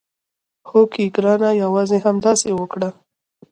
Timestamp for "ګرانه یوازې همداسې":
1.15-2.49